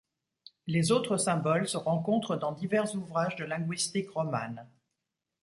Les 0.65 0.91
autres 0.91 1.17
symboles 1.17 1.67
se 1.69 1.77
rencontrent 1.77 2.35
dans 2.35 2.53
divers 2.53 2.95
ouvrages 2.95 3.35
de 3.35 3.45
linguistique 3.45 4.09
romane. 4.09 4.67